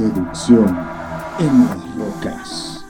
Seducción 0.00 0.66
en 1.40 1.66
las 1.66 1.94
rocas. 1.94 2.86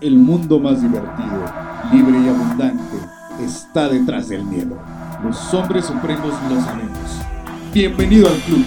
El 0.00 0.16
mundo 0.16 0.60
más 0.60 0.80
divertido, 0.80 1.44
libre 1.92 2.20
y 2.20 2.28
abundante 2.28 2.98
está 3.40 3.88
detrás 3.88 4.28
del 4.28 4.44
miedo. 4.44 4.78
Los 5.24 5.52
hombres 5.54 5.86
supremos 5.86 6.32
lo 6.48 6.60
sabemos. 6.60 7.20
Bienvenido 7.74 8.28
al 8.28 8.36
club. 8.42 8.64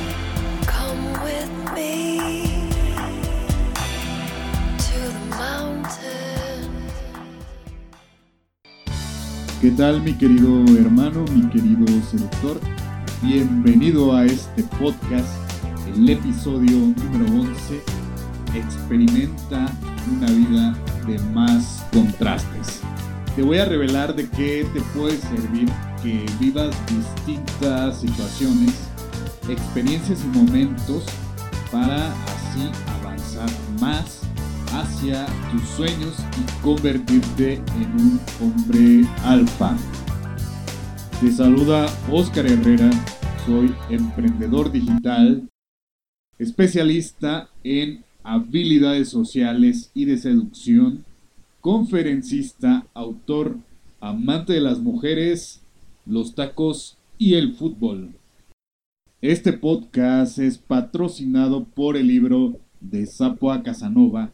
¿Qué 9.62 9.72
tal 9.72 10.02
mi 10.02 10.12
querido 10.16 10.66
hermano, 10.78 11.24
mi 11.34 11.48
querido 11.48 11.86
seductor? 12.12 12.60
Bienvenido 13.22 14.14
a 14.14 14.26
este 14.26 14.64
podcast, 14.64 15.45
el 15.88 16.10
episodio 16.10 16.78
número 16.78 17.42
11. 17.42 17.82
Experimenta 18.56 19.72
una 20.12 20.28
vida 20.28 20.76
de 21.08 21.20
más 21.34 21.86
contrastes. 21.92 22.82
Te 23.36 23.42
voy 23.42 23.58
a 23.58 23.66
revelar 23.66 24.16
de 24.16 24.30
qué 24.30 24.66
te 24.74 24.82
puede 24.98 25.18
servir 25.18 25.70
que 26.02 26.26
vivas 26.40 26.76
distintas 26.88 28.00
situaciones, 28.00 28.74
experiencias 29.50 30.24
y 30.24 30.38
momentos 30.38 31.04
para 31.72 32.12
así 32.12 32.70
avanzar 33.02 33.50
más 33.80 34.22
hacia 34.72 35.26
tus 35.52 35.64
sueños 35.70 36.16
y 36.40 36.64
convertirte 36.64 37.56
en 37.56 37.92
un 38.00 38.20
hombre 38.42 39.08
alfa. 39.24 39.76
Te 41.20 41.32
saluda 41.32 41.86
Oscar 42.12 42.46
Herrera, 42.46 42.90
soy 43.46 43.74
emprendedor 43.90 44.72
digital, 44.72 45.50
especialista 46.38 47.50
en 47.64 48.04
habilidades 48.24 49.10
sociales 49.10 49.92
y 49.94 50.06
de 50.06 50.18
seducción, 50.18 51.06
conferencista, 51.62 52.86
autor, 52.94 53.58
amante 54.00 54.54
de 54.54 54.62
las 54.62 54.80
mujeres, 54.80 55.62
los 56.06 56.36
tacos 56.36 56.98
y 57.18 57.36
el 57.36 57.54
fútbol. 57.54 58.12
Este 59.22 59.54
podcast 59.54 60.38
es 60.40 60.58
patrocinado 60.58 61.64
por 61.64 61.98
el 61.98 62.08
libro 62.08 62.60
de 62.80 63.06
Sapo 63.06 63.52
a 63.52 63.64
Casanova, 63.64 64.32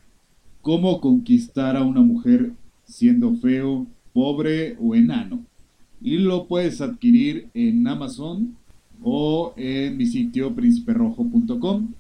Cómo 0.62 1.02
conquistar 1.02 1.76
a 1.76 1.84
una 1.84 2.02
mujer 2.02 2.52
siendo 2.86 3.34
feo, 3.36 3.88
pobre 4.14 4.78
o 4.80 4.94
enano. 4.94 5.44
Y 6.02 6.18
lo 6.18 6.48
puedes 6.48 6.82
adquirir 6.82 7.50
en 7.54 7.88
Amazon 7.88 8.58
o 9.04 9.54
en 9.56 9.98
mi 9.98 10.06
sitio 10.06 10.54
prínciperrojo.com. 10.54 11.94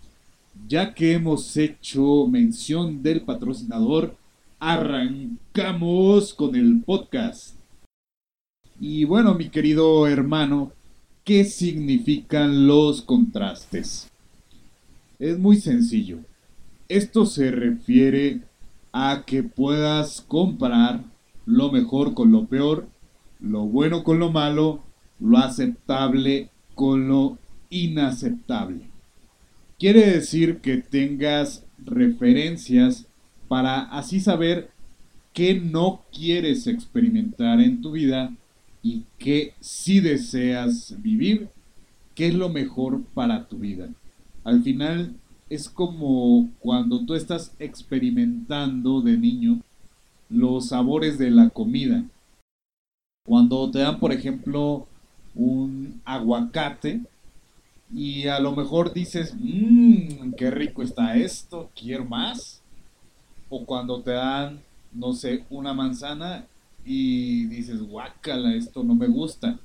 Ya 0.67 0.93
que 0.93 1.13
hemos 1.13 1.57
hecho 1.57 2.27
mención 2.27 3.01
del 3.01 3.21
patrocinador, 3.21 4.15
arrancamos 4.59 6.33
con 6.33 6.55
el 6.55 6.81
podcast. 6.85 7.55
Y 8.79 9.05
bueno, 9.05 9.33
mi 9.33 9.49
querido 9.49 10.07
hermano, 10.07 10.71
¿qué 11.23 11.43
significan 11.43 12.67
los 12.67 13.01
contrastes? 13.01 14.09
Es 15.19 15.37
muy 15.39 15.57
sencillo. 15.57 16.19
Esto 16.87 17.25
se 17.25 17.51
refiere 17.51 18.41
a 18.91 19.23
que 19.25 19.43
puedas 19.43 20.21
comparar 20.21 21.03
lo 21.45 21.71
mejor 21.71 22.13
con 22.13 22.31
lo 22.31 22.45
peor, 22.45 22.87
lo 23.39 23.61
bueno 23.61 24.03
con 24.03 24.19
lo 24.19 24.31
malo, 24.31 24.83
lo 25.19 25.37
aceptable 25.37 26.50
con 26.75 27.07
lo 27.07 27.37
inaceptable. 27.69 28.89
Quiere 29.79 30.11
decir 30.11 30.57
que 30.57 30.77
tengas 30.77 31.65
referencias 31.83 33.07
para 33.47 33.81
así 33.81 34.19
saber 34.19 34.69
qué 35.33 35.59
no 35.59 36.03
quieres 36.11 36.67
experimentar 36.67 37.59
en 37.59 37.81
tu 37.81 37.91
vida 37.91 38.33
y 38.83 39.03
qué 39.17 39.53
sí 39.59 39.99
deseas 39.99 40.95
vivir, 41.01 41.49
qué 42.15 42.27
es 42.27 42.33
lo 42.33 42.49
mejor 42.49 43.03
para 43.13 43.47
tu 43.47 43.57
vida. 43.57 43.89
Al 44.43 44.63
final 44.63 45.15
es 45.49 45.69
como 45.69 46.49
cuando 46.59 47.05
tú 47.05 47.13
estás 47.13 47.53
experimentando 47.59 49.01
de 49.01 49.17
niño 49.17 49.61
los 50.29 50.69
sabores 50.69 51.17
de 51.17 51.29
la 51.29 51.49
comida. 51.49 52.05
Cuando 53.25 53.69
te 53.69 53.79
dan, 53.79 53.99
por 53.99 54.13
ejemplo, 54.13 54.87
un 55.35 55.90
aguacate 56.13 57.01
y 57.93 58.27
a 58.27 58.39
lo 58.39 58.55
mejor 58.55 58.93
dices, 58.93 59.35
mmm, 59.37 60.31
qué 60.37 60.49
rico 60.49 60.81
está 60.81 61.15
esto, 61.15 61.69
quiero 61.75 62.05
más. 62.05 62.61
O 63.49 63.65
cuando 63.65 64.01
te 64.01 64.11
dan, 64.11 64.61
no 64.93 65.13
sé, 65.13 65.43
una 65.49 65.73
manzana 65.73 66.45
y 66.85 67.45
dices, 67.47 67.81
guácala, 67.81 68.55
esto 68.55 68.83
no 68.83 68.95
me 68.95 69.07
gusta. 69.07 69.59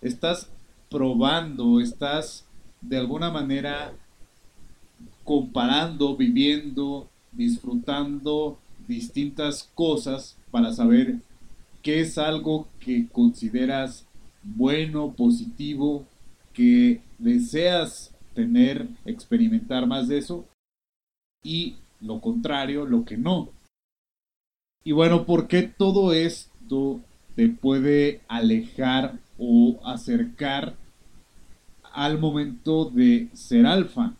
Estás 0.00 0.48
probando, 0.90 1.80
estás 1.80 2.46
de 2.80 2.96
alguna 2.98 3.30
manera 3.30 3.92
comparando, 5.24 6.16
viviendo, 6.16 7.08
disfrutando 7.32 8.58
distintas 8.88 9.70
cosas 9.74 10.36
para 10.50 10.72
saber 10.72 11.16
qué 11.82 12.00
es 12.00 12.18
algo 12.18 12.66
que 12.80 13.08
consideras 13.08 14.06
bueno, 14.42 15.12
positivo, 15.12 16.06
que 16.52 17.00
deseas 17.18 18.14
tener, 18.34 18.88
experimentar 19.04 19.86
más 19.86 20.08
de 20.08 20.18
eso 20.18 20.46
y 21.42 21.76
lo 22.00 22.20
contrario, 22.20 22.84
lo 22.84 23.04
que 23.04 23.16
no. 23.16 23.50
Y 24.84 24.92
bueno, 24.92 25.24
¿por 25.24 25.46
qué 25.46 25.62
todo 25.62 26.12
esto 26.12 27.00
te 27.36 27.48
puede 27.48 28.20
alejar 28.28 29.18
o 29.38 29.80
acercar 29.84 30.76
al 31.92 32.18
momento 32.18 32.86
de 32.86 33.28
ser 33.32 33.66
alfa? 33.66 34.14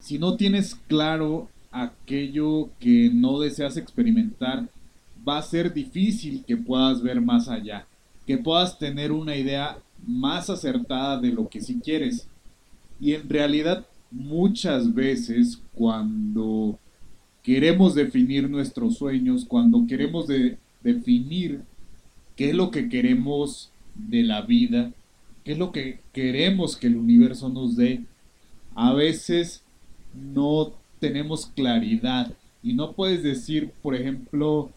Si 0.00 0.18
no 0.18 0.36
tienes 0.36 0.74
claro 0.74 1.48
aquello 1.70 2.70
que 2.78 3.10
no 3.12 3.40
deseas 3.40 3.76
experimentar, 3.76 4.68
va 5.26 5.38
a 5.38 5.42
ser 5.42 5.72
difícil 5.72 6.44
que 6.44 6.56
puedas 6.56 7.02
ver 7.02 7.20
más 7.20 7.48
allá, 7.48 7.86
que 8.26 8.38
puedas 8.38 8.78
tener 8.78 9.12
una 9.12 9.36
idea 9.36 9.78
más 10.06 10.50
acertada 10.50 11.20
de 11.20 11.32
lo 11.32 11.48
que 11.48 11.60
sí 11.60 11.80
quieres. 11.82 12.28
Y 13.00 13.12
en 13.14 13.28
realidad 13.28 13.86
muchas 14.10 14.92
veces 14.94 15.60
cuando 15.74 16.78
queremos 17.42 17.94
definir 17.94 18.48
nuestros 18.50 18.96
sueños, 18.96 19.44
cuando 19.44 19.86
queremos 19.86 20.26
de- 20.26 20.58
definir 20.82 21.62
qué 22.34 22.50
es 22.50 22.54
lo 22.54 22.70
que 22.70 22.88
queremos 22.88 23.70
de 23.94 24.22
la 24.22 24.42
vida, 24.42 24.92
qué 25.44 25.52
es 25.52 25.58
lo 25.58 25.72
que 25.72 26.00
queremos 26.12 26.76
que 26.76 26.88
el 26.88 26.96
universo 26.96 27.48
nos 27.48 27.76
dé, 27.76 28.02
a 28.74 28.92
veces 28.92 29.62
no 30.14 30.72
tenemos 30.98 31.46
claridad 31.46 32.32
y 32.62 32.74
no 32.74 32.92
puedes 32.92 33.22
decir, 33.22 33.70
por 33.82 33.94
ejemplo, 33.94 34.70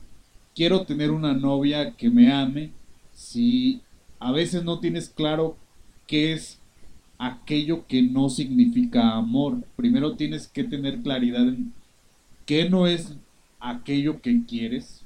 quiero 0.55 0.81
tener 0.85 1.11
una 1.11 1.33
novia 1.33 1.91
que 1.95 2.09
me 2.09 2.31
ame 2.31 2.71
si 3.19 3.81
a 4.17 4.31
veces 4.31 4.63
no 4.63 4.79
tienes 4.79 5.09
claro 5.09 5.57
qué 6.07 6.31
es 6.31 6.57
aquello 7.17 7.85
que 7.85 8.01
no 8.01 8.29
significa 8.29 9.11
amor. 9.11 9.61
Primero 9.75 10.15
tienes 10.15 10.47
que 10.47 10.63
tener 10.63 11.01
claridad 11.01 11.45
en 11.45 11.73
qué 12.45 12.69
no 12.69 12.87
es 12.87 13.13
aquello 13.59 14.21
que 14.21 14.45
quieres, 14.45 15.01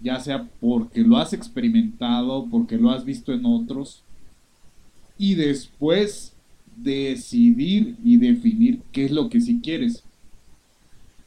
ya 0.00 0.18
sea 0.18 0.48
porque 0.60 1.02
lo 1.02 1.18
has 1.18 1.32
experimentado, 1.32 2.48
porque 2.50 2.76
lo 2.76 2.90
has 2.90 3.04
visto 3.04 3.32
en 3.32 3.46
otros, 3.46 4.02
y 5.16 5.36
después 5.36 6.34
decidir 6.74 7.94
y 8.02 8.16
definir 8.16 8.80
qué 8.90 9.04
es 9.04 9.12
lo 9.12 9.30
que 9.30 9.40
sí 9.40 9.60
quieres. 9.62 10.02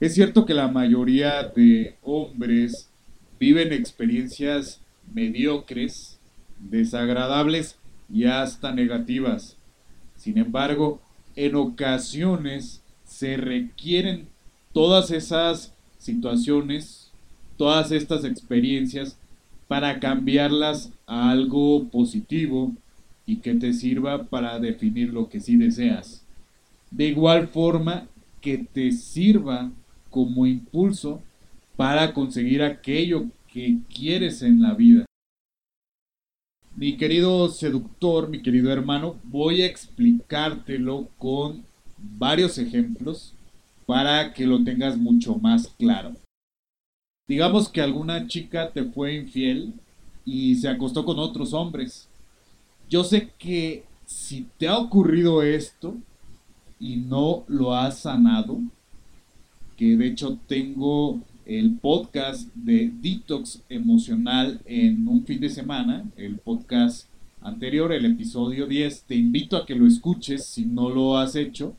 Es 0.02 0.16
cierto 0.16 0.46
que 0.46 0.54
la 0.54 0.68
mayoría 0.68 1.44
de 1.44 1.96
hombres 2.04 2.90
viven 3.40 3.72
experiencias 3.72 4.82
mediocres, 5.14 6.20
desagradables 6.60 7.78
y 8.12 8.26
hasta 8.26 8.72
negativas. 8.72 9.58
Sin 10.16 10.38
embargo, 10.38 11.02
en 11.36 11.56
ocasiones 11.56 12.82
se 13.04 13.38
requieren 13.38 14.28
todas 14.74 15.12
esas 15.12 15.74
situaciones, 15.98 17.12
todas 17.58 17.92
estas 17.92 18.24
experiencias 18.26 19.18
para 19.68 20.00
cambiarlas 20.00 20.92
a 21.08 21.32
algo 21.32 21.88
positivo 21.90 22.72
y 23.26 23.38
que 23.38 23.56
te 23.56 23.74
sirva 23.74 24.24
para 24.26 24.60
definir 24.60 25.14
lo 25.14 25.30
que 25.30 25.40
sí 25.40 25.56
deseas. 25.58 26.24
De 26.92 27.08
igual 27.08 27.48
forma 27.48 28.08
que 28.42 28.58
te 28.58 28.92
sirva 28.92 29.72
como 30.10 30.46
impulso 30.46 31.22
para 31.76 32.14
conseguir 32.14 32.62
aquello 32.62 33.26
que 33.56 33.78
quieres 33.88 34.42
en 34.42 34.62
la 34.62 34.74
vida. 34.74 35.06
Mi 36.76 36.98
querido 36.98 37.48
seductor, 37.48 38.28
mi 38.28 38.42
querido 38.42 38.70
hermano, 38.70 39.16
voy 39.24 39.62
a 39.62 39.66
explicártelo 39.66 41.08
con 41.18 41.64
varios 41.98 42.58
ejemplos 42.58 43.34
para 43.86 44.34
que 44.34 44.46
lo 44.46 44.62
tengas 44.62 44.98
mucho 44.98 45.36
más 45.36 45.70
claro. 45.80 46.16
Digamos 47.30 47.70
que 47.70 47.80
alguna 47.80 48.28
chica 48.28 48.72
te 48.74 48.84
fue 48.84 49.16
infiel 49.16 49.74
y 50.26 50.56
se 50.56 50.68
acostó 50.68 51.06
con 51.06 51.18
otros 51.18 51.54
hombres. 51.54 52.10
Yo 52.90 53.06
sé 53.06 53.32
que 53.38 53.86
si 54.06 54.48
te 54.58 54.68
ha 54.68 54.78
ocurrido 54.78 55.42
esto 55.42 55.96
y 56.78 56.98
no 56.98 57.46
lo 57.48 57.74
has 57.74 58.00
sanado, 58.00 58.60
que 59.78 59.96
de 59.96 60.08
hecho 60.08 60.38
tengo 60.46 61.22
el 61.46 61.76
podcast 61.76 62.50
de 62.56 62.92
detox 63.02 63.62
emocional 63.70 64.60
en 64.66 65.08
un 65.08 65.24
fin 65.26 65.40
de 65.40 65.50
semana, 65.50 66.04
el 66.18 66.38
podcast 66.38 67.08
anterior, 67.42 67.94
el 67.94 68.06
episodio 68.06 68.66
10, 68.66 69.04
te 69.04 69.16
invito 69.16 69.56
a 69.56 69.66
que 69.66 69.76
lo 69.76 69.86
escuches 69.86 70.46
si 70.46 70.66
no 70.66 70.90
lo 70.90 71.18
has 71.18 71.36
hecho, 71.36 71.76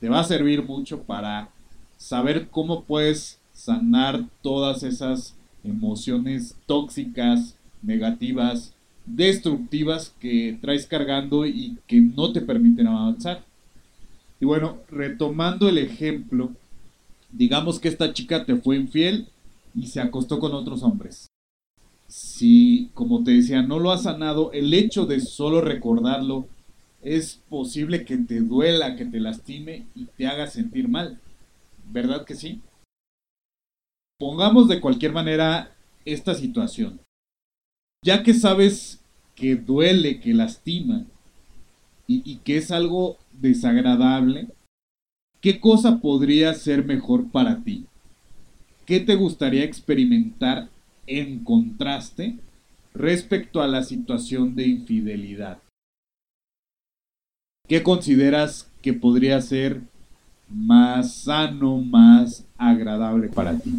te 0.00 0.08
va 0.08 0.20
a 0.20 0.24
servir 0.24 0.64
mucho 0.64 1.02
para 1.02 1.50
saber 1.98 2.48
cómo 2.48 2.84
puedes 2.84 3.38
sanar 3.52 4.24
todas 4.40 4.82
esas 4.82 5.34
emociones 5.62 6.56
tóxicas, 6.64 7.54
negativas, 7.82 8.72
destructivas 9.04 10.14
que 10.18 10.56
traes 10.62 10.86
cargando 10.86 11.46
y 11.46 11.76
que 11.86 12.00
no 12.00 12.32
te 12.32 12.40
permiten 12.40 12.86
avanzar. 12.86 13.44
Y 14.40 14.46
bueno, 14.46 14.78
retomando 14.90 15.68
el 15.68 15.76
ejemplo, 15.76 16.52
digamos 17.32 17.78
que 17.78 17.88
esta 17.88 18.12
chica 18.12 18.44
te 18.44 18.56
fue 18.56 18.76
infiel 18.76 19.28
y 19.74 19.86
se 19.86 20.00
acostó 20.00 20.38
con 20.38 20.52
otros 20.52 20.82
hombres. 20.82 21.26
Si, 22.08 22.90
como 22.94 23.22
te 23.22 23.32
decía, 23.32 23.62
no 23.62 23.78
lo 23.78 23.92
has 23.92 24.02
sanado, 24.02 24.52
el 24.52 24.74
hecho 24.74 25.06
de 25.06 25.20
solo 25.20 25.60
recordarlo 25.60 26.48
es 27.02 27.40
posible 27.48 28.04
que 28.04 28.16
te 28.18 28.40
duela, 28.40 28.96
que 28.96 29.06
te 29.06 29.20
lastime 29.20 29.86
y 29.94 30.06
te 30.06 30.26
haga 30.26 30.48
sentir 30.48 30.88
mal. 30.88 31.20
¿Verdad 31.90 32.24
que 32.24 32.34
sí? 32.34 32.60
Pongamos 34.18 34.68
de 34.68 34.80
cualquier 34.80 35.12
manera 35.12 35.72
esta 36.04 36.34
situación. 36.34 37.00
Ya 38.04 38.22
que 38.22 38.34
sabes 38.34 39.00
que 39.34 39.56
duele, 39.56 40.20
que 40.20 40.34
lastima 40.34 41.06
y, 42.06 42.22
y 42.30 42.36
que 42.38 42.56
es 42.56 42.70
algo 42.70 43.18
desagradable, 43.32 44.48
¿qué 45.40 45.58
cosa 45.60 46.00
podría 46.00 46.52
ser 46.54 46.84
mejor 46.84 47.30
para 47.30 47.62
ti? 47.62 47.86
¿Qué 48.84 49.00
te 49.00 49.14
gustaría 49.14 49.64
experimentar 49.64 50.68
en 51.06 51.44
contraste 51.44 52.36
respecto 52.94 53.62
a 53.62 53.68
la 53.68 53.82
situación 53.82 54.54
de 54.54 54.66
infidelidad? 54.66 55.58
¿Qué 57.68 57.82
consideras 57.82 58.70
que 58.82 58.92
podría 58.92 59.40
ser 59.40 59.80
más 60.48 61.14
sano, 61.14 61.78
más 61.78 62.44
agradable 62.58 63.28
para 63.28 63.56
ti? 63.56 63.78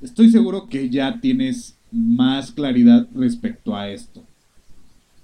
Estoy 0.00 0.30
seguro 0.30 0.68
que 0.68 0.88
ya 0.88 1.20
tienes 1.20 1.76
más 1.90 2.52
claridad 2.52 3.08
respecto 3.14 3.76
a 3.76 3.90
esto. 3.90 4.22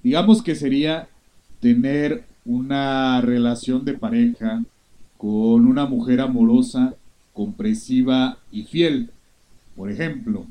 Digamos 0.02 0.42
que 0.42 0.54
sería 0.54 1.08
tener 1.60 2.24
una 2.44 3.20
relación 3.20 3.84
de 3.84 3.94
pareja 3.94 4.62
con 5.18 5.66
una 5.66 5.86
mujer 5.86 6.20
amorosa, 6.20 6.94
comprensiva 7.32 8.38
y 8.50 8.64
fiel, 8.64 9.10
por 9.76 9.90
ejemplo. 9.90 10.46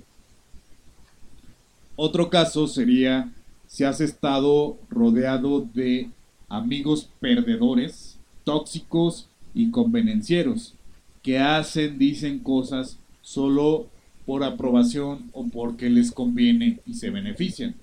Otro 1.95 2.29
caso 2.29 2.67
sería 2.67 3.31
si 3.67 3.83
has 3.83 4.01
estado 4.01 4.77
rodeado 4.89 5.61
de 5.61 6.09
amigos 6.49 7.09
perdedores, 7.19 8.17
tóxicos 8.43 9.27
y 9.53 9.71
convenencieros, 9.71 10.75
que 11.23 11.39
hacen, 11.39 11.97
dicen 11.97 12.39
cosas 12.39 12.99
solo 13.21 13.87
por 14.25 14.43
aprobación 14.43 15.29
o 15.33 15.47
porque 15.47 15.89
les 15.89 16.11
conviene 16.11 16.79
y 16.85 16.95
se 16.95 17.09
benefician, 17.09 17.75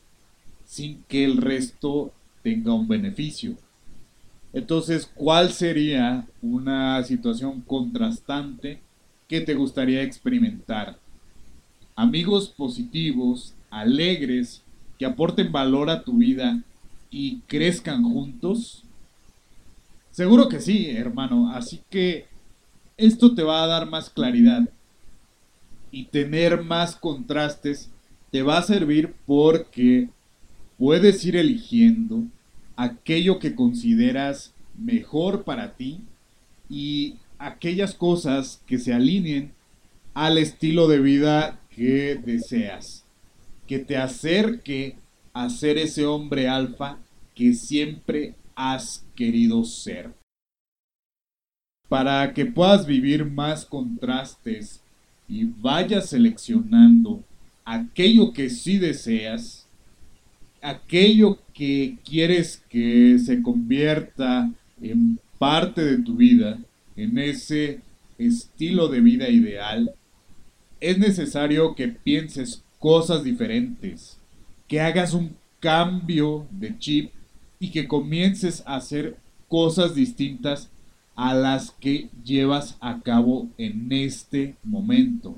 sin 0.65 1.03
que 1.09 1.25
el 1.25 1.39
resto 1.39 2.13
tenga 2.43 2.75
un 2.75 2.87
beneficio. 2.89 3.57
Entonces, 4.53 5.11
¿cuál 5.15 5.53
sería 5.53 6.27
una 6.43 7.03
situación 7.05 7.63
contrastante 7.63 8.81
que 9.29 9.41
te 9.41 9.55
gustaría 9.55 10.03
experimentar? 10.03 10.99
Amigos 11.97 12.49
positivos, 12.49 13.55
alegres, 13.71 14.63
que 14.99 15.07
aporten 15.07 15.51
valor 15.51 15.89
a 15.89 16.03
tu 16.03 16.19
vida 16.19 16.63
y 17.11 17.41
crezcan 17.47 18.03
juntos. 18.05 18.85
Seguro 20.11 20.49
que 20.49 20.61
sí, 20.61 20.91
hermano. 20.91 21.51
Así 21.53 21.81
que 21.89 22.27
esto 22.97 23.35
te 23.35 23.43
va 23.43 23.65
a 23.65 23.67
dar 23.67 23.89
más 23.89 24.11
claridad 24.11 24.69
y 25.91 26.05
tener 26.05 26.63
más 26.63 26.97
contrastes 26.97 27.91
te 28.31 28.43
va 28.43 28.59
a 28.59 28.63
servir 28.63 29.15
porque 29.27 30.09
puedes 30.79 31.25
ir 31.25 31.37
eligiendo 31.37 32.25
aquello 32.77 33.39
que 33.39 33.55
consideras 33.55 34.53
mejor 34.77 35.45
para 35.45 35.75
ti 35.75 36.01
y 36.69 37.17
aquellas 37.39 37.95
cosas 37.95 38.63
que 38.67 38.79
se 38.79 38.93
alineen 38.95 39.53
al 40.15 40.39
estilo 40.39 40.89
de 40.89 41.01
vida 41.01 41.61
que 41.71 42.17
deseas, 42.17 43.05
que 43.67 43.79
te 43.79 43.97
acerque 43.97 44.97
a 45.33 45.49
ser 45.49 45.79
ese 45.79 46.07
hombre 46.07 46.49
alfa 46.49 46.99
que 47.35 47.55
siempre 47.55 48.35
has 48.55 49.05
querido 49.15 49.65
ser. 49.65 50.13
Para 51.89 52.33
que 52.33 52.47
puedas 52.47 52.87
vivir 52.87 53.25
más 53.25 53.65
contrastes 53.65 54.83
y 55.29 55.45
vayas 55.45 56.11
seleccionando 56.11 57.25
aquello 57.65 58.33
que 58.33 58.51
sí 58.51 58.79
deseas, 58.79 59.62
aquello 60.63 61.39
que 61.53 61.99
quieres 62.05 62.63
que 62.69 63.19
se 63.19 63.43
convierta 63.43 64.51
en 64.81 65.19
parte 65.39 65.85
de 65.85 65.99
tu 65.99 66.17
vida, 66.17 66.59
en 66.97 67.19
ese 67.19 67.81
estilo 68.17 68.89
de 68.89 69.01
vida 69.01 69.29
ideal, 69.29 69.93
es 70.81 70.99
necesario 70.99 71.75
que 71.75 71.89
pienses 71.89 72.63
cosas 72.79 73.25
diferentes, 73.25 74.19
que 74.69 74.81
hagas 74.81 75.15
un 75.15 75.37
cambio 75.61 76.47
de 76.51 76.79
chip 76.79 77.13
y 77.59 77.71
que 77.71 77.87
comiences 77.87 78.63
a 78.67 78.77
hacer 78.77 79.17
cosas 79.49 79.95
distintas 79.95 80.71
a 81.15 81.35
las 81.35 81.71
que 81.73 82.09
llevas 82.25 82.77
a 82.81 83.01
cabo 83.01 83.49
en 83.59 83.93
este 83.93 84.57
momento. 84.65 85.37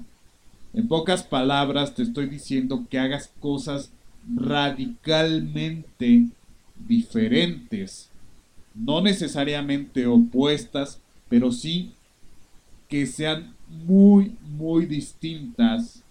En 0.73 0.88
pocas 0.88 1.23
palabras 1.23 1.95
te 1.95 2.02
estoy 2.02 2.26
diciendo 2.26 2.87
que 2.88 2.99
hagas 2.99 3.31
cosas 3.40 3.90
radicalmente 4.35 6.26
diferentes, 6.87 8.11
no 8.75 9.00
necesariamente 9.00 10.07
opuestas, 10.07 11.00
pero 11.28 11.52
sí 11.52 11.93
que 12.88 13.07
sean 13.07 13.54
muy, 13.69 14.37
muy 14.57 14.87
distintas 14.87 16.02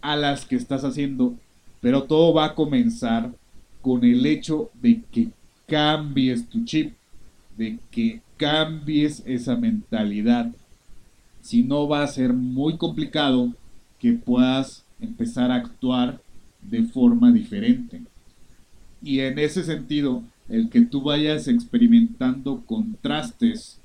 a 0.00 0.16
las 0.16 0.44
que 0.44 0.56
estás 0.56 0.84
haciendo, 0.84 1.34
pero 1.80 2.04
todo 2.04 2.34
va 2.34 2.46
a 2.46 2.54
comenzar 2.54 3.32
con 3.80 4.04
el 4.04 4.24
hecho 4.24 4.70
de 4.80 5.02
que 5.10 5.28
cambies 5.66 6.48
tu 6.48 6.64
chip, 6.64 6.94
de 7.56 7.78
que 7.90 8.20
cambies 8.36 9.22
esa 9.26 9.56
mentalidad. 9.56 10.50
Si 11.40 11.62
no 11.62 11.88
va 11.88 12.02
a 12.02 12.08
ser 12.08 12.32
muy 12.32 12.76
complicado 12.76 13.52
que 13.98 14.12
puedas 14.12 14.84
empezar 15.00 15.50
a 15.50 15.56
actuar 15.56 16.20
de 16.70 16.84
forma 16.84 17.32
diferente. 17.32 18.02
Y 19.02 19.20
en 19.20 19.38
ese 19.38 19.64
sentido, 19.64 20.22
el 20.48 20.70
que 20.70 20.82
tú 20.82 21.02
vayas 21.02 21.48
experimentando 21.48 22.62
contrastes, 22.66 23.78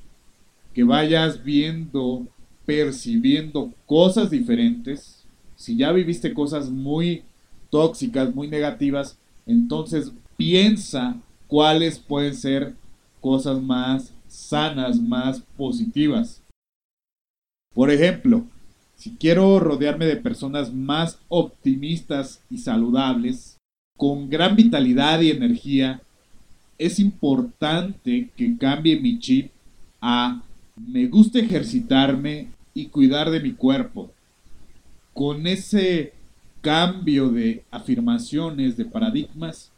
que 0.74 0.83
vayas 0.83 1.43
viendo, 1.43 2.27
percibiendo 2.65 3.74
cosas 3.86 4.29
diferentes, 4.29 5.25
si 5.55 5.75
ya 5.75 5.91
viviste 5.91 6.33
cosas 6.33 6.69
muy 6.69 7.24
tóxicas, 7.69 8.33
muy 8.33 8.48
negativas, 8.48 9.17
entonces 9.45 10.12
piensa 10.38 11.17
cuáles 11.48 12.00
pueden 12.00 12.36
ser 12.36 12.75
cosas 13.19 13.62
más 13.62 14.13
sanas, 14.27 15.01
más 15.01 15.41
positivas. 15.57 16.41
Por 17.74 17.91
ejemplo, 17.91 18.45
si 18.99 19.15
quiero 19.15 19.61
rodearme 19.61 20.05
de 20.05 20.17
personas 20.17 20.73
más 20.73 21.19
optimistas 21.29 22.41
y 22.49 22.57
saludables, 22.57 23.57
con 23.95 24.29
gran 24.29 24.57
vitalidad 24.57 25.21
y 25.21 25.31
energía, 25.31 26.01
es 26.77 26.99
importante 26.99 28.29
que 28.35 28.57
cambie 28.57 28.99
mi 28.99 29.17
chip 29.17 29.51
a 30.01 30.41
me 30.75 31.07
gusta 31.07 31.39
ejercitarme 31.39 32.49
y 32.73 32.87
cuidar 32.87 33.29
de 33.29 33.39
mi 33.39 33.53
cuerpo. 33.53 34.11
Con 35.13 35.47
ese 35.47 36.11
cambio 36.59 37.29
de 37.29 37.63
afirmaciones, 37.71 38.75
de 38.75 38.83
paradigmas, 38.83 39.71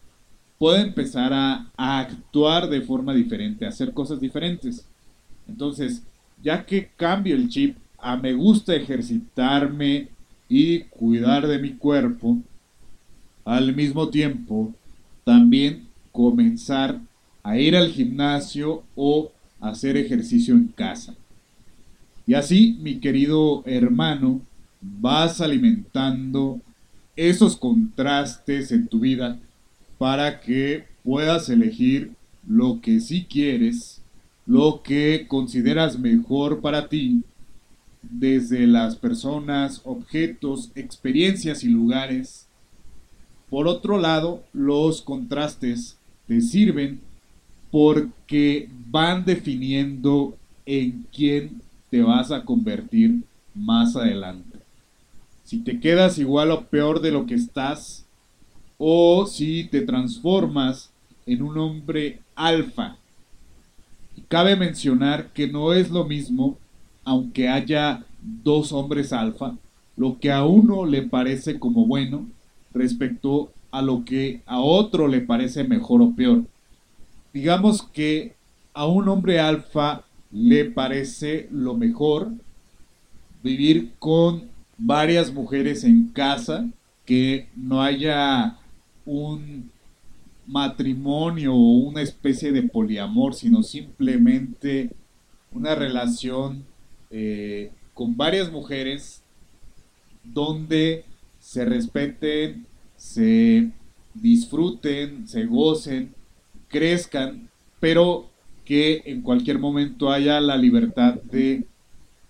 puedo 0.58 0.78
empezar 0.78 1.32
a, 1.32 1.68
actuar 1.78 2.70
de 2.70 2.82
forma 2.82 3.14
diferente, 3.14 3.66
a 3.66 3.70
hacer 3.70 3.94
cosas 3.94 4.20
diferentes. 4.20 4.84
Entonces, 5.48 6.02
ya 6.42 6.66
que 6.66 6.90
cambio 6.98 7.36
el 7.36 7.50
chip 7.50 7.78
a 8.02 8.18
me 8.18 8.34
gusta 8.34 8.76
ejercitarme 8.76 10.10
y 10.50 10.80
cuidar 10.82 11.48
de 11.48 11.60
mi 11.60 11.74
cuerpo, 11.74 12.38
al 13.46 13.76
mismo 13.76 14.10
tiempo 14.10 14.74
también 15.24 15.88
comenzar 16.12 17.00
a 17.44 17.58
ir 17.58 17.76
al 17.76 17.90
gimnasio 17.90 18.84
o 18.96 19.32
hacer 19.60 19.98
ejercicio 19.98 20.54
en 20.54 20.68
casa. 20.68 21.16
Y 22.28 22.34
así, 22.34 22.78
mi 22.82 23.00
querido 23.00 23.64
hermano, 23.66 24.42
vas 24.82 25.42
alimentando 25.42 26.60
esos 27.16 27.56
contrastes 27.56 28.72
en 28.72 28.88
tu 28.88 29.00
vida 29.00 29.40
para 29.98 30.40
que 30.40 30.86
puedas 31.04 31.50
elegir 31.50 32.12
lo 32.48 32.82
que 32.82 33.00
sí 33.00 33.26
quieres, 33.30 34.02
lo 34.46 34.82
que 34.84 35.26
consideras 35.28 36.00
mejor 36.00 36.62
para 36.62 36.90
ti, 36.90 37.24
desde 38.02 38.68
las 38.68 38.96
personas, 38.96 39.82
objetos, 39.84 40.72
experiencias 40.76 41.64
y 41.64 41.70
lugares. 41.70 42.48
Por 43.50 43.68
otro 43.68 43.98
lado, 43.98 44.44
los 44.54 45.02
contrastes 45.02 45.98
te 46.28 46.42
sirven 46.42 47.02
porque 47.70 48.70
van 48.90 49.26
definiendo 49.26 50.38
en 50.66 51.06
quién 51.14 51.62
te 51.90 52.02
vas 52.02 52.32
a 52.32 52.44
convertir 52.44 53.24
más 53.54 53.96
adelante. 53.96 54.60
Si 55.44 55.60
te 55.60 55.80
quedas 55.80 56.18
igual 56.18 56.52
o 56.52 56.66
peor 56.66 57.02
de 57.02 57.12
lo 57.12 57.26
que 57.26 57.36
estás, 57.36 58.06
o 58.78 59.28
si 59.28 59.66
te 59.66 59.82
transformas 59.82 60.92
en 61.26 61.44
un 61.44 61.58
hombre 61.58 62.20
alfa. 62.36 62.98
Cabe 64.28 64.56
mencionar 64.56 65.32
que 65.34 65.48
no 65.48 65.74
es 65.74 65.92
lo 65.92 66.06
mismo, 66.06 66.58
aunque 67.04 67.50
haya 67.50 68.06
dos 68.22 68.72
hombres 68.72 69.14
alfa, 69.14 69.58
lo 69.96 70.20
que 70.20 70.32
a 70.32 70.46
uno 70.46 70.86
le 70.86 71.02
parece 71.04 71.60
como 71.60 71.86
bueno 71.86 72.28
respecto 72.74 73.52
a 73.72 73.82
lo 73.82 74.06
que 74.06 74.42
a 74.46 74.60
otro 74.60 75.08
le 75.08 75.22
parece 75.22 75.64
mejor 75.64 76.02
o 76.02 76.16
peor. 76.16 76.44
Digamos 77.34 77.84
que 77.84 78.36
a 78.74 78.86
un 78.86 79.08
hombre 79.08 79.40
alfa 79.40 80.04
le 80.32 80.66
parece 80.66 81.48
lo 81.52 81.76
mejor 81.76 82.32
vivir 83.44 83.94
con 84.00 84.50
varias 84.78 85.34
mujeres 85.34 85.84
en 85.84 86.08
casa, 86.08 86.68
que 87.06 87.50
no 87.56 87.82
haya 87.82 88.58
un 89.06 89.70
matrimonio 90.48 91.54
o 91.54 91.78
una 91.78 92.02
especie 92.02 92.52
de 92.52 92.64
poliamor, 92.64 93.34
sino 93.34 93.64
simplemente 93.64 94.90
una 95.52 95.76
relación 95.76 96.66
eh, 97.12 97.72
con 97.94 98.16
varias 98.18 98.52
mujeres 98.52 99.22
donde 100.24 101.06
se 101.40 101.66
respeten, 101.66 102.66
se 102.96 103.70
disfruten, 104.14 105.28
se 105.28 105.46
gocen 105.46 106.14
crezcan, 106.72 107.50
pero 107.80 108.30
que 108.66 109.04
en 109.06 109.22
cualquier 109.22 109.60
momento 109.60 110.10
haya 110.10 110.40
la 110.40 110.58
libertad 110.58 111.16
de 111.24 111.66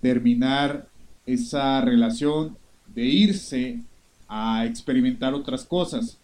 terminar 0.01 0.87
esa 1.25 1.79
relación, 1.81 2.57
de 2.93 3.05
irse 3.05 3.79
a 4.27 4.65
experimentar 4.65 5.33
otras 5.33 5.63
cosas. 5.63 6.17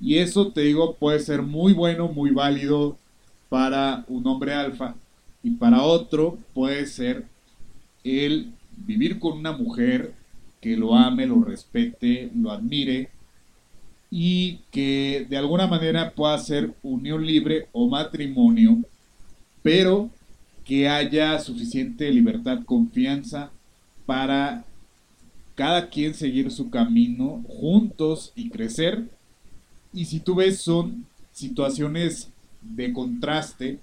Y 0.00 0.18
eso, 0.18 0.52
te 0.52 0.62
digo, 0.62 0.94
puede 0.94 1.20
ser 1.20 1.42
muy 1.42 1.72
bueno, 1.72 2.08
muy 2.08 2.30
válido 2.30 2.98
para 3.48 4.04
un 4.08 4.26
hombre 4.26 4.52
alfa. 4.52 4.94
Y 5.42 5.50
para 5.50 5.82
otro 5.82 6.38
puede 6.52 6.86
ser 6.86 7.24
el 8.08 8.52
vivir 8.76 9.18
con 9.18 9.38
una 9.38 9.52
mujer 9.52 10.14
que 10.60 10.76
lo 10.76 10.94
ame, 10.94 11.26
lo 11.26 11.42
respete, 11.42 12.30
lo 12.34 12.50
admire 12.50 13.10
y 14.10 14.60
que 14.70 15.26
de 15.28 15.36
alguna 15.36 15.66
manera 15.66 16.12
pueda 16.12 16.38
ser 16.38 16.74
unión 16.82 17.26
libre 17.26 17.68
o 17.72 17.88
matrimonio, 17.88 18.78
pero 19.62 20.10
que 20.64 20.88
haya 20.88 21.38
suficiente 21.38 22.10
libertad, 22.10 22.64
confianza 22.64 23.50
para 24.06 24.64
cada 25.54 25.88
quien 25.88 26.14
seguir 26.14 26.50
su 26.50 26.70
camino 26.70 27.42
juntos 27.48 28.32
y 28.34 28.48
crecer. 28.48 29.08
Y 29.92 30.04
si 30.04 30.20
tú 30.20 30.36
ves 30.36 30.60
son 30.60 31.06
situaciones 31.32 32.30
de 32.62 32.92
contraste, 32.92 33.78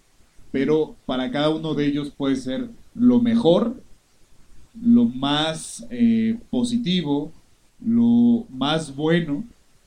pero 0.52 0.96
para 1.06 1.32
cada 1.32 1.50
uno 1.50 1.74
de 1.74 1.86
ellos 1.86 2.12
puede 2.16 2.36
ser 2.36 2.70
lo 2.94 3.20
mejor, 3.20 3.82
lo 4.82 5.06
más 5.06 5.86
eh, 5.90 6.38
positivo, 6.50 7.32
lo 7.80 8.46
más 8.50 8.96
bueno 8.96 9.44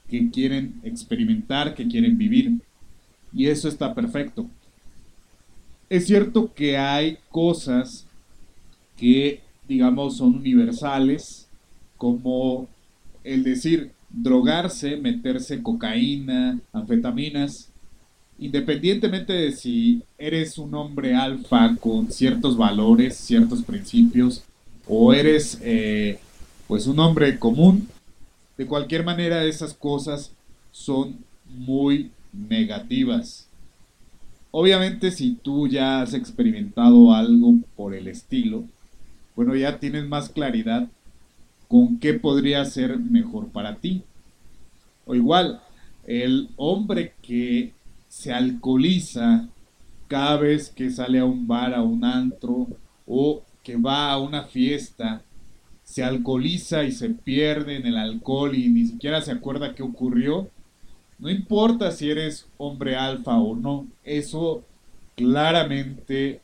que 0.08 0.30
quieren 0.30 0.80
experimentar, 0.82 1.74
que 1.74 1.86
quieren 1.86 2.16
vivir. 2.16 2.60
Y 3.32 3.46
eso 3.46 3.68
está 3.68 3.94
perfecto. 3.94 4.46
Es 5.90 6.06
cierto 6.06 6.52
que 6.54 6.76
hay 6.76 7.18
cosas 7.30 8.06
que, 8.96 9.40
digamos, 9.66 10.16
son 10.18 10.36
universales, 10.36 11.48
como 11.96 12.68
el 13.24 13.42
decir 13.42 13.92
drogarse, 14.10 14.96
meterse 14.96 15.62
cocaína, 15.62 16.58
anfetaminas, 16.72 17.70
independientemente 18.38 19.32
de 19.32 19.52
si 19.52 20.02
eres 20.16 20.58
un 20.58 20.74
hombre 20.74 21.14
alfa 21.14 21.76
con 21.76 22.10
ciertos 22.10 22.56
valores, 22.56 23.16
ciertos 23.16 23.62
principios, 23.62 24.44
o 24.88 25.12
eres 25.12 25.58
eh, 25.62 26.18
pues 26.66 26.86
un 26.86 26.98
hombre 26.98 27.38
común, 27.38 27.88
de 28.56 28.66
cualquier 28.66 29.04
manera, 29.04 29.44
esas 29.44 29.74
cosas 29.74 30.32
son 30.72 31.18
muy 31.46 32.10
negativas. 32.32 33.46
Obviamente, 34.50 35.10
si 35.10 35.34
tú 35.34 35.68
ya 35.68 36.02
has 36.02 36.14
experimentado 36.14 37.12
algo 37.12 37.54
por 37.76 37.94
el 37.94 38.08
estilo, 38.08 38.64
bueno, 39.36 39.54
ya 39.54 39.78
tienes 39.78 40.08
más 40.08 40.30
claridad 40.30 40.88
con 41.68 41.98
qué 41.98 42.14
podría 42.14 42.64
ser 42.64 42.98
mejor 42.98 43.48
para 43.48 43.76
ti. 43.76 44.02
O 45.06 45.14
igual, 45.14 45.60
el 46.06 46.48
hombre 46.56 47.14
que 47.22 47.72
se 48.08 48.32
alcoholiza 48.32 49.48
cada 50.08 50.38
vez 50.38 50.70
que 50.70 50.90
sale 50.90 51.18
a 51.18 51.24
un 51.26 51.46
bar, 51.46 51.74
a 51.74 51.82
un 51.82 52.04
antro, 52.04 52.66
o 53.06 53.42
que 53.68 53.76
va 53.76 54.10
a 54.10 54.18
una 54.18 54.44
fiesta 54.44 55.20
se 55.84 56.02
alcoholiza 56.02 56.84
y 56.84 56.90
se 56.90 57.10
pierde 57.10 57.76
en 57.76 57.84
el 57.84 57.98
alcohol 57.98 58.54
y 58.54 58.70
ni 58.70 58.86
siquiera 58.86 59.20
se 59.20 59.30
acuerda 59.30 59.74
qué 59.74 59.82
ocurrió, 59.82 60.48
no 61.18 61.28
importa 61.28 61.90
si 61.90 62.10
eres 62.10 62.46
hombre 62.56 62.96
alfa 62.96 63.36
o 63.36 63.54
no, 63.54 63.86
eso 64.04 64.64
claramente 65.16 66.40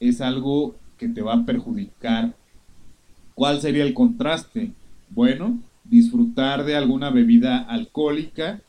es 0.00 0.20
algo 0.20 0.74
que 0.98 1.06
te 1.06 1.22
va 1.22 1.34
a 1.34 1.46
perjudicar. 1.46 2.34
¿Cuál 3.36 3.60
sería 3.60 3.84
el 3.84 3.94
contraste? 3.94 4.72
Bueno, 5.10 5.60
disfrutar 5.84 6.64
de 6.64 6.74
alguna 6.74 7.10
bebida 7.10 7.58
alcohólica 7.58 8.60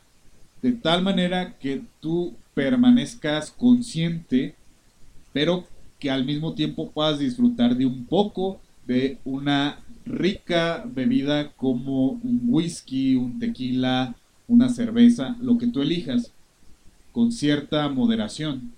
de 0.62 0.74
tal 0.74 1.02
manera 1.02 1.58
que 1.58 1.82
tú 2.02 2.36
permanezcas 2.54 3.50
consciente, 3.50 4.54
pero 5.34 5.66
que 6.00 6.10
al 6.12 6.26
mismo 6.26 6.54
tiempo 6.54 6.92
puedas 6.92 7.20
disfrutar 7.20 7.76
de 7.76 7.86
un 7.86 8.06
poco 8.06 8.60
de 8.86 9.18
una 9.26 9.80
rica 10.06 10.84
bebida 10.86 11.52
como 11.54 12.10
un 12.10 12.42
whisky, 12.48 13.16
un 13.16 13.40
tequila, 13.40 14.16
una 14.48 14.70
cerveza, 14.70 15.36
lo 15.42 15.58
que 15.58 15.68
tú 15.68 15.82
elijas, 15.82 16.32
con 17.12 17.32
cierta 17.32 17.88
moderación. 17.90 18.74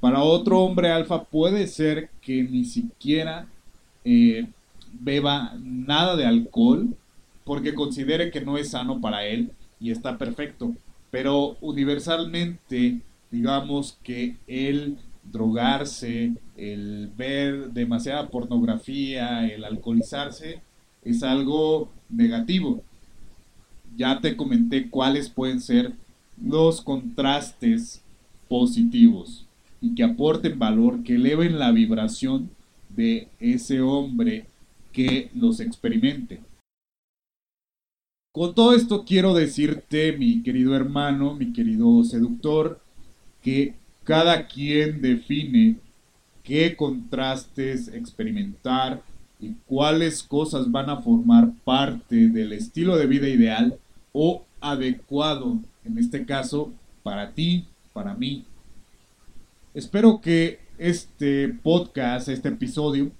Para 0.00 0.22
otro 0.22 0.60
hombre 0.60 0.90
alfa 0.90 1.24
puede 1.24 1.66
ser 1.66 2.10
que 2.20 2.42
ni 2.42 2.64
siquiera 2.64 3.46
eh, 4.04 4.46
beba 4.92 5.54
nada 5.60 6.16
de 6.16 6.26
alcohol 6.26 6.94
porque 7.44 7.74
considere 7.74 8.30
que 8.30 8.40
no 8.40 8.58
es 8.58 8.70
sano 8.70 9.00
para 9.00 9.24
él 9.24 9.50
y 9.80 9.90
está 9.90 10.18
perfecto. 10.18 10.74
Pero 11.10 11.56
universalmente, 11.60 13.00
digamos 13.30 13.98
que 14.02 14.36
él 14.46 14.98
drogarse, 15.30 16.32
el 16.56 17.10
ver 17.16 17.70
demasiada 17.70 18.28
pornografía, 18.28 19.46
el 19.46 19.64
alcoholizarse, 19.64 20.60
es 21.04 21.22
algo 21.22 21.90
negativo. 22.08 22.82
Ya 23.96 24.20
te 24.20 24.36
comenté 24.36 24.90
cuáles 24.90 25.28
pueden 25.28 25.60
ser 25.60 25.92
los 26.42 26.80
contrastes 26.80 28.02
positivos 28.48 29.46
y 29.80 29.94
que 29.94 30.04
aporten 30.04 30.58
valor, 30.58 31.02
que 31.02 31.14
eleven 31.14 31.58
la 31.58 31.70
vibración 31.70 32.50
de 32.88 33.28
ese 33.38 33.80
hombre 33.80 34.46
que 34.92 35.30
los 35.34 35.60
experimente. 35.60 36.40
Con 38.32 38.54
todo 38.54 38.74
esto 38.74 39.04
quiero 39.04 39.34
decirte, 39.34 40.16
mi 40.16 40.42
querido 40.42 40.74
hermano, 40.74 41.34
mi 41.34 41.52
querido 41.52 42.04
seductor, 42.04 42.80
que 43.42 43.74
cada 44.08 44.46
quien 44.46 45.02
define 45.02 45.76
qué 46.42 46.74
contrastes 46.74 47.88
experimentar 47.88 49.02
y 49.38 49.52
cuáles 49.66 50.22
cosas 50.22 50.70
van 50.70 50.88
a 50.88 51.02
formar 51.02 51.50
parte 51.62 52.28
del 52.28 52.54
estilo 52.54 52.96
de 52.96 53.06
vida 53.06 53.28
ideal 53.28 53.78
o 54.14 54.46
adecuado, 54.62 55.58
en 55.84 55.98
este 55.98 56.24
caso, 56.24 56.72
para 57.02 57.32
ti, 57.32 57.66
para 57.92 58.14
mí. 58.14 58.46
Espero 59.74 60.22
que 60.22 60.58
este 60.78 61.50
podcast, 61.50 62.30
este 62.30 62.48
episodio, 62.48 63.12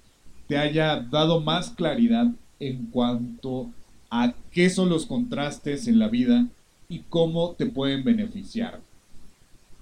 te 0.47 0.57
haya 0.57 0.99
dado 1.01 1.39
más 1.39 1.69
claridad 1.69 2.31
en 2.59 2.87
cuanto 2.87 3.69
a 4.09 4.33
qué 4.49 4.71
son 4.71 4.89
los 4.89 5.05
contrastes 5.05 5.87
en 5.87 5.99
la 5.99 6.07
vida 6.07 6.47
y 6.87 7.01
cómo 7.09 7.51
te 7.51 7.67
pueden 7.67 8.03
beneficiar. 8.03 8.88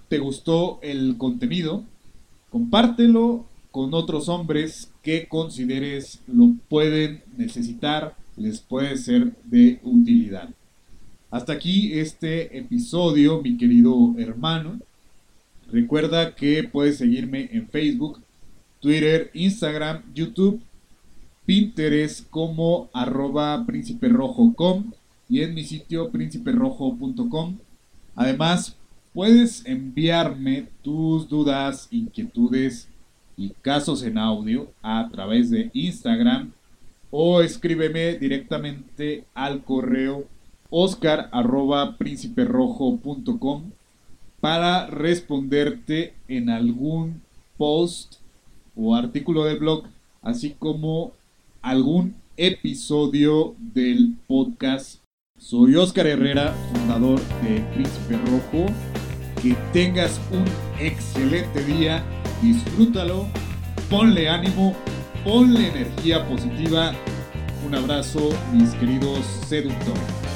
¿Te 0.10 0.20
gustó 0.20 0.80
el 0.82 1.18
contenido? 1.18 1.84
Compártelo 2.50 3.46
con 3.72 3.94
otros 3.94 4.30
hombres 4.30 4.92
que 5.04 5.28
consideres 5.28 6.22
lo 6.28 6.54
pueden 6.70 7.24
necesitar, 7.36 8.16
les 8.38 8.62
puede 8.62 8.98
ser 8.98 9.36
de 9.44 9.80
utilidad. 9.84 10.50
Hasta 11.30 11.54
aquí 11.54 11.94
este 12.00 12.58
episodio, 12.58 13.42
mi 13.42 13.58
querido 13.58 14.16
hermano. 14.18 14.80
Recuerda 15.70 16.36
que 16.36 16.64
puedes 16.64 16.98
seguirme 16.98 17.50
en 17.52 17.68
Facebook, 17.68 18.22
Twitter, 18.80 19.30
Instagram, 19.34 20.04
YouTube, 20.14 20.62
Pinterest 21.46 22.30
como 22.30 22.90
arroba 22.94 23.66
prínciperrojo.com 23.66 24.92
y 25.28 25.42
en 25.42 25.54
mi 25.54 25.66
sitio 25.66 26.10
prínciperojo.com. 26.10 27.58
Además, 28.16 28.78
puedes 29.18 29.66
enviarme 29.66 30.68
tus 30.84 31.28
dudas, 31.28 31.88
inquietudes 31.90 32.88
y 33.36 33.50
casos 33.64 34.04
en 34.04 34.20
audio 34.20 34.68
a 34.84 35.10
través 35.12 35.50
de 35.50 35.72
Instagram 35.74 36.52
o 37.10 37.42
escríbeme 37.42 38.14
directamente 38.20 39.24
al 39.34 39.64
correo 39.64 40.28
oscar 40.70 41.32
para 44.40 44.86
responderte 44.86 46.14
en 46.28 46.52
algún 46.52 47.24
post 47.58 48.18
o 48.76 48.94
artículo 48.94 49.46
del 49.46 49.58
blog, 49.58 49.86
así 50.22 50.52
como 50.60 51.12
algún 51.64 52.14
episodio 52.38 53.56
del 53.74 54.14
podcast. 54.28 55.02
Soy 55.40 55.76
Oscar 55.76 56.06
Herrera, 56.06 56.54
fundador 56.72 57.20
de 57.42 57.62
Príncipe 57.74 58.16
Rojo. 58.18 58.72
Que 59.48 59.56
tengas 59.72 60.20
un 60.30 60.44
excelente 60.78 61.64
día, 61.64 62.04
disfrútalo, 62.42 63.28
ponle 63.90 64.28
ánimo, 64.28 64.76
ponle 65.24 65.70
energía 65.70 66.28
positiva. 66.28 66.92
Un 67.66 67.74
abrazo, 67.74 68.28
mis 68.52 68.72
queridos 68.72 69.26
seductores. 69.48 70.27